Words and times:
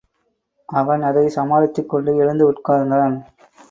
அவன் 0.69 1.01
அதைச் 1.01 1.29
சமாளித்துக் 1.29 1.89
கொண்டு 1.89 2.15
எழுந்து 2.15 2.51
உட்கார்ந்தான். 2.51 3.15